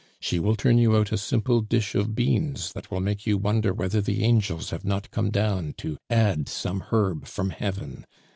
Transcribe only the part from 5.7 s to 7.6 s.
to add some herb from